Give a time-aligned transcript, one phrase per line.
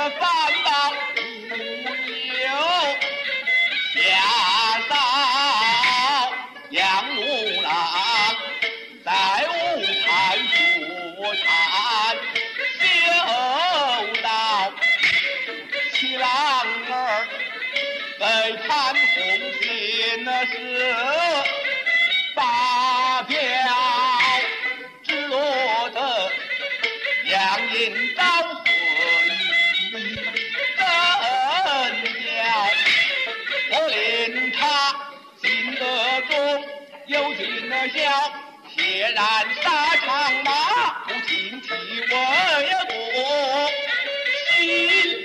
[0.00, 0.20] 反
[0.64, 1.09] 党
[37.41, 37.99] 听了笑，
[38.75, 39.25] 血染
[39.63, 40.49] 沙场马，
[41.07, 42.07] 不听其为
[42.87, 42.93] 国，
[44.59, 45.20] 心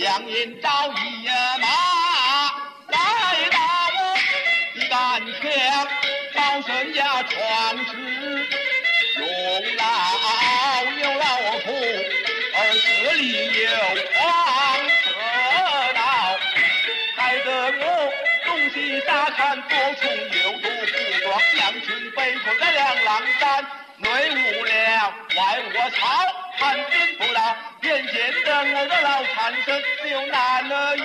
[0.00, 1.28] 杨延昭一
[1.60, 1.68] 马，
[2.88, 2.96] 来
[3.50, 3.58] 到
[3.96, 4.00] 我。
[4.74, 5.86] 一杆枪，
[6.34, 7.30] 保身家创
[7.84, 7.90] 世，
[9.18, 9.22] 用
[9.76, 9.84] 老
[11.02, 11.24] 有老
[11.60, 11.68] 苦，
[12.54, 13.22] 而这里
[13.60, 13.68] 有
[14.16, 14.18] 黄
[15.04, 15.12] 河
[15.92, 16.00] 道，
[17.16, 17.84] 害得我
[18.46, 20.92] 东西大看多重又多服
[21.24, 21.28] 装，
[21.58, 23.66] 阳春北困在两狼山，
[23.98, 26.00] 内无粮，外无草，
[26.60, 30.96] 寒冰不老，眼见着我的老残身，只有男儿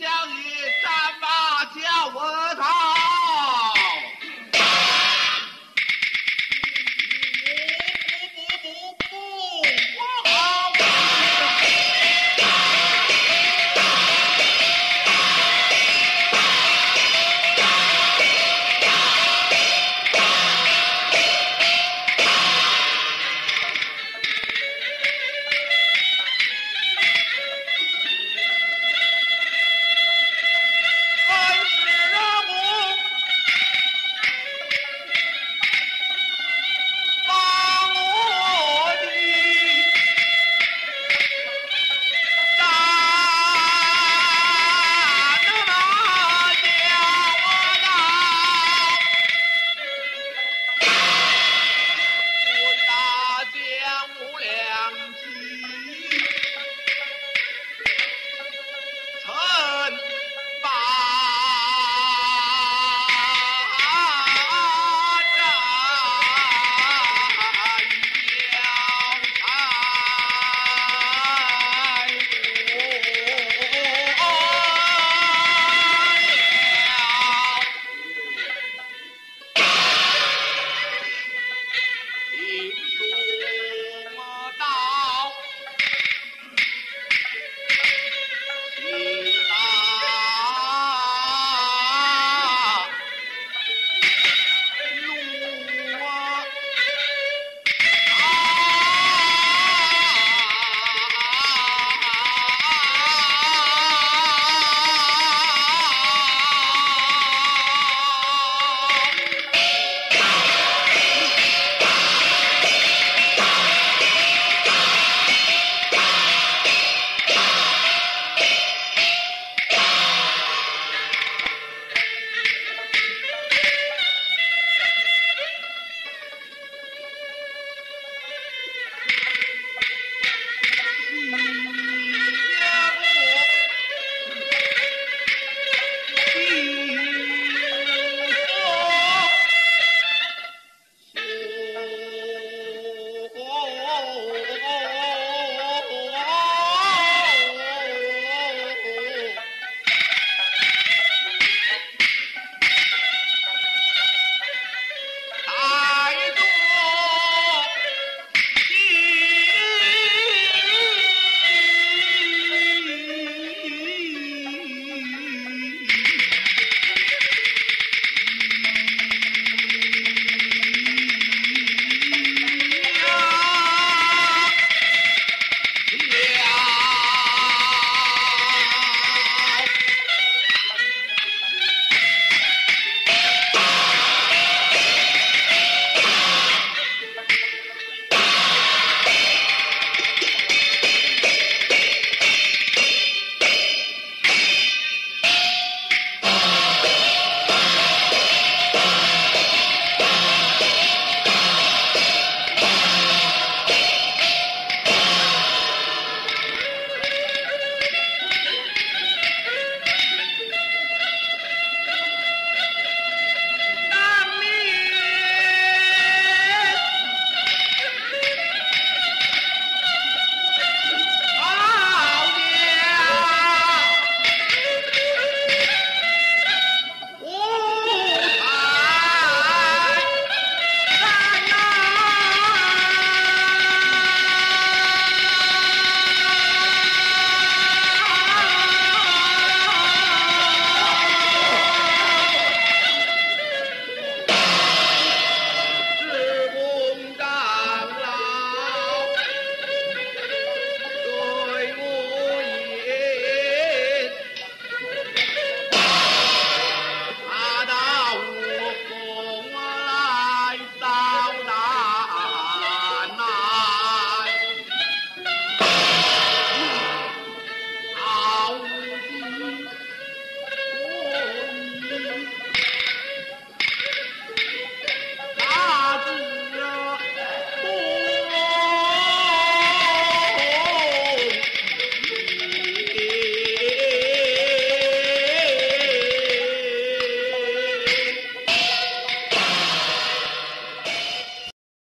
[0.00, 0.08] 相
[0.44, 0.49] 爷。